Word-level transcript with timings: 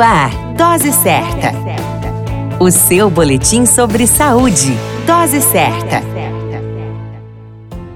Ar, 0.00 0.30
Dose 0.56 0.92
Certa. 0.92 1.52
O 2.58 2.70
seu 2.70 3.10
boletim 3.10 3.66
sobre 3.66 4.06
saúde. 4.06 4.74
Dose 5.06 5.42
Certa. 5.42 6.02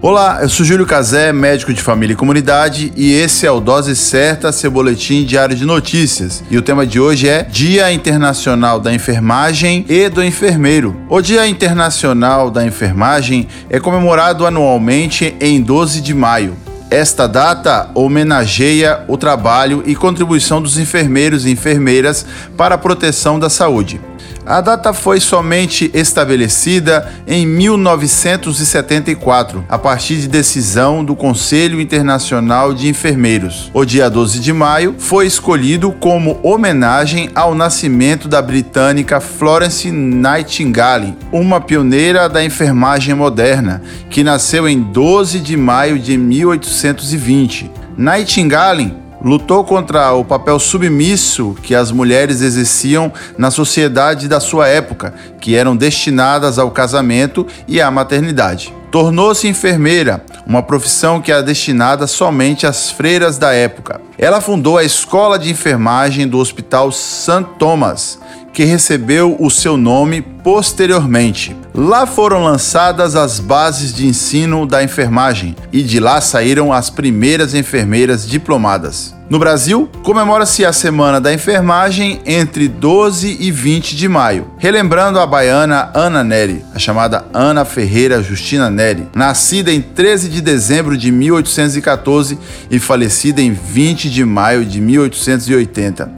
Olá, 0.02 0.40
eu 0.42 0.50
sou 0.50 0.66
Júlio 0.66 0.84
Cazé, 0.84 1.32
médico 1.32 1.72
de 1.72 1.80
família 1.80 2.12
e 2.12 2.16
comunidade, 2.16 2.92
e 2.94 3.14
esse 3.14 3.46
é 3.46 3.50
o 3.50 3.58
Dose 3.58 3.96
Certa, 3.96 4.52
seu 4.52 4.70
boletim 4.70 5.24
diário 5.24 5.56
de 5.56 5.64
notícias. 5.64 6.44
E 6.50 6.58
o 6.58 6.62
tema 6.62 6.86
de 6.86 7.00
hoje 7.00 7.26
é 7.26 7.42
Dia 7.42 7.90
Internacional 7.90 8.78
da 8.78 8.92
Enfermagem 8.92 9.86
e 9.88 10.10
do 10.10 10.22
Enfermeiro. 10.22 10.94
O 11.08 11.22
Dia 11.22 11.48
Internacional 11.48 12.50
da 12.50 12.66
Enfermagem 12.66 13.48
é 13.70 13.80
comemorado 13.80 14.46
anualmente 14.46 15.34
em 15.40 15.62
12 15.62 16.02
de 16.02 16.12
maio. 16.12 16.63
Esta 16.94 17.26
data 17.26 17.90
homenageia 17.92 19.02
o 19.08 19.16
trabalho 19.16 19.82
e 19.84 19.96
contribuição 19.96 20.62
dos 20.62 20.78
enfermeiros 20.78 21.44
e 21.44 21.50
enfermeiras 21.50 22.24
para 22.56 22.76
a 22.76 22.78
proteção 22.78 23.36
da 23.36 23.50
saúde. 23.50 24.00
A 24.46 24.60
data 24.60 24.92
foi 24.92 25.20
somente 25.20 25.90
estabelecida 25.94 27.10
em 27.26 27.46
1974, 27.46 29.64
a 29.66 29.78
partir 29.78 30.16
de 30.16 30.28
decisão 30.28 31.02
do 31.02 31.16
Conselho 31.16 31.80
Internacional 31.80 32.74
de 32.74 32.86
Enfermeiros. 32.86 33.70
O 33.72 33.86
dia 33.86 34.10
12 34.10 34.40
de 34.40 34.52
maio 34.52 34.96
foi 34.98 35.26
escolhido 35.26 35.90
como 35.92 36.38
homenagem 36.42 37.30
ao 37.34 37.54
nascimento 37.54 38.28
da 38.28 38.42
britânica 38.42 39.18
Florence 39.18 39.90
Nightingale, 39.90 41.16
uma 41.32 41.58
pioneira 41.58 42.28
da 42.28 42.44
enfermagem 42.44 43.14
moderna, 43.14 43.80
que 44.10 44.22
nasceu 44.22 44.68
em 44.68 44.78
12 44.78 45.40
de 45.40 45.56
maio 45.56 45.98
de 45.98 46.18
1820. 46.18 47.70
Nightingale 47.96 49.03
lutou 49.24 49.64
contra 49.64 50.12
o 50.12 50.22
papel 50.22 50.58
submisso 50.58 51.56
que 51.62 51.74
as 51.74 51.90
mulheres 51.90 52.42
exerciam 52.42 53.10
na 53.38 53.50
sociedade 53.50 54.28
da 54.28 54.38
sua 54.38 54.68
época, 54.68 55.14
que 55.40 55.56
eram 55.56 55.74
destinadas 55.74 56.58
ao 56.58 56.70
casamento 56.70 57.46
e 57.66 57.80
à 57.80 57.90
maternidade. 57.90 58.72
Tornou-se 58.90 59.48
enfermeira, 59.48 60.22
uma 60.46 60.62
profissão 60.62 61.20
que 61.20 61.32
era 61.32 61.42
destinada 61.42 62.06
somente 62.06 62.66
às 62.66 62.90
freiras 62.90 63.38
da 63.38 63.52
época. 63.52 64.00
Ela 64.16 64.40
fundou 64.40 64.78
a 64.78 64.84
Escola 64.84 65.38
de 65.38 65.50
Enfermagem 65.50 66.28
do 66.28 66.38
Hospital 66.38 66.92
St. 66.92 67.44
Thomas, 67.58 68.20
que 68.54 68.64
recebeu 68.64 69.36
o 69.40 69.50
seu 69.50 69.76
nome 69.76 70.22
posteriormente. 70.22 71.56
Lá 71.74 72.06
foram 72.06 72.44
lançadas 72.44 73.16
as 73.16 73.40
bases 73.40 73.92
de 73.92 74.06
ensino 74.06 74.64
da 74.64 74.82
enfermagem 74.82 75.56
e 75.72 75.82
de 75.82 75.98
lá 75.98 76.20
saíram 76.20 76.72
as 76.72 76.88
primeiras 76.88 77.52
enfermeiras 77.52 78.26
diplomadas. 78.26 79.12
No 79.28 79.38
Brasil, 79.38 79.90
comemora-se 80.04 80.64
a 80.64 80.72
Semana 80.72 81.20
da 81.20 81.32
Enfermagem 81.32 82.20
entre 82.26 82.68
12 82.68 83.38
e 83.40 83.50
20 83.50 83.96
de 83.96 84.06
maio, 84.06 84.50
relembrando 84.58 85.18
a 85.18 85.26
baiana 85.26 85.90
Ana 85.94 86.22
Neri, 86.22 86.62
a 86.74 86.78
chamada 86.78 87.24
Ana 87.32 87.64
Ferreira 87.64 88.22
Justina 88.22 88.70
Neri, 88.70 89.08
nascida 89.14 89.72
em 89.72 89.80
13 89.80 90.28
de 90.28 90.40
dezembro 90.42 90.96
de 90.96 91.10
1814 91.10 92.38
e 92.70 92.78
falecida 92.78 93.40
em 93.40 93.52
20 93.52 94.10
de 94.10 94.24
maio 94.24 94.64
de 94.64 94.80
1880. 94.80 96.12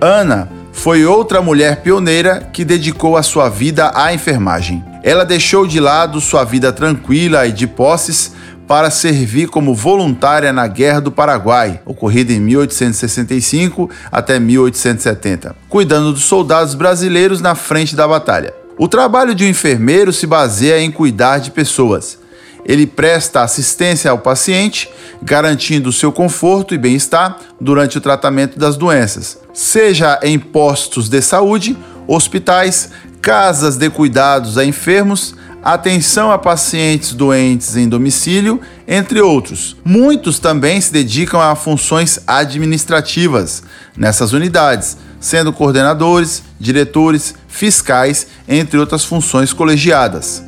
Ana 0.00 0.61
foi 0.72 1.04
outra 1.04 1.40
mulher 1.40 1.82
pioneira 1.82 2.48
que 2.52 2.64
dedicou 2.64 3.16
a 3.16 3.22
sua 3.22 3.48
vida 3.48 3.92
à 3.94 4.12
enfermagem. 4.12 4.82
Ela 5.02 5.24
deixou 5.24 5.66
de 5.66 5.78
lado 5.78 6.20
sua 6.20 6.42
vida 6.44 6.72
tranquila 6.72 7.46
e 7.46 7.52
de 7.52 7.66
posses 7.66 8.32
para 8.66 8.90
servir 8.90 9.48
como 9.48 9.74
voluntária 9.74 10.52
na 10.52 10.66
Guerra 10.66 11.00
do 11.00 11.12
Paraguai, 11.12 11.80
ocorrida 11.84 12.32
em 12.32 12.40
1865 12.40 13.90
até 14.10 14.40
1870, 14.40 15.54
cuidando 15.68 16.12
dos 16.12 16.24
soldados 16.24 16.74
brasileiros 16.74 17.40
na 17.40 17.54
frente 17.54 17.94
da 17.94 18.08
batalha. 18.08 18.54
O 18.78 18.88
trabalho 18.88 19.34
de 19.34 19.44
um 19.44 19.48
enfermeiro 19.48 20.12
se 20.12 20.26
baseia 20.26 20.80
em 20.80 20.90
cuidar 20.90 21.38
de 21.38 21.50
pessoas. 21.50 22.18
Ele 22.64 22.86
presta 22.86 23.42
assistência 23.42 24.10
ao 24.10 24.18
paciente, 24.18 24.88
garantindo 25.22 25.92
seu 25.92 26.12
conforto 26.12 26.74
e 26.74 26.78
bem-estar 26.78 27.38
durante 27.60 27.98
o 27.98 28.00
tratamento 28.00 28.58
das 28.58 28.76
doenças, 28.76 29.38
seja 29.52 30.18
em 30.22 30.38
postos 30.38 31.08
de 31.08 31.20
saúde, 31.20 31.76
hospitais, 32.06 32.90
casas 33.20 33.76
de 33.76 33.88
cuidados 33.90 34.58
a 34.58 34.64
enfermos, 34.64 35.34
atenção 35.62 36.32
a 36.32 36.38
pacientes 36.38 37.12
doentes 37.12 37.76
em 37.76 37.88
domicílio, 37.88 38.60
entre 38.86 39.20
outros. 39.20 39.76
Muitos 39.84 40.38
também 40.38 40.80
se 40.80 40.92
dedicam 40.92 41.40
a 41.40 41.54
funções 41.54 42.18
administrativas 42.26 43.62
nessas 43.96 44.32
unidades, 44.32 44.96
sendo 45.20 45.52
coordenadores, 45.52 46.42
diretores, 46.58 47.34
fiscais, 47.46 48.26
entre 48.48 48.78
outras 48.78 49.04
funções 49.04 49.52
colegiadas. 49.52 50.42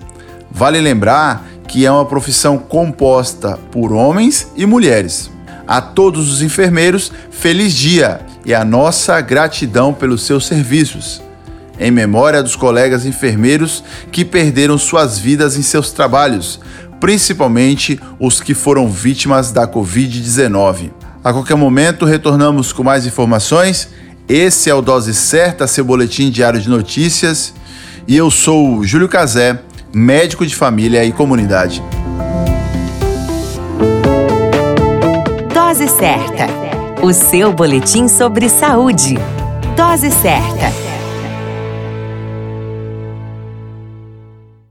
Vale 0.50 0.80
lembrar 0.80 1.44
que 1.74 1.84
é 1.84 1.90
uma 1.90 2.04
profissão 2.04 2.56
composta 2.56 3.58
por 3.72 3.92
homens 3.92 4.46
e 4.54 4.64
mulheres. 4.64 5.28
A 5.66 5.80
todos 5.80 6.32
os 6.32 6.40
enfermeiros, 6.40 7.10
feliz 7.32 7.74
dia 7.74 8.20
e 8.46 8.54
a 8.54 8.64
nossa 8.64 9.20
gratidão 9.20 9.92
pelos 9.92 10.22
seus 10.22 10.46
serviços 10.46 11.20
em 11.76 11.90
memória 11.90 12.40
dos 12.44 12.54
colegas 12.54 13.04
enfermeiros 13.04 13.82
que 14.12 14.24
perderam 14.24 14.78
suas 14.78 15.18
vidas 15.18 15.56
em 15.56 15.62
seus 15.62 15.90
trabalhos, 15.90 16.60
principalmente 17.00 18.00
os 18.20 18.40
que 18.40 18.54
foram 18.54 18.88
vítimas 18.88 19.50
da 19.50 19.66
Covid-19. 19.66 20.92
A 21.24 21.32
qualquer 21.32 21.56
momento 21.56 22.04
retornamos 22.04 22.72
com 22.72 22.84
mais 22.84 23.04
informações. 23.04 23.88
Esse 24.28 24.70
é 24.70 24.74
o 24.74 24.80
Dose 24.80 25.12
Certa, 25.12 25.66
seu 25.66 25.84
boletim 25.84 26.30
diário 26.30 26.60
de 26.60 26.68
notícias. 26.68 27.52
E 28.06 28.16
eu 28.16 28.30
sou 28.30 28.84
Júlio 28.84 29.08
Cazé, 29.08 29.58
médico 29.94 30.44
de 30.44 30.54
família 30.54 31.04
e 31.04 31.12
comunidade. 31.12 31.82
Dose 35.52 35.88
Certa, 35.88 36.46
o 37.02 37.12
seu 37.12 37.52
boletim 37.52 38.08
sobre 38.08 38.48
saúde. 38.48 39.16
Dose 39.76 40.10
Certa. 40.10 40.93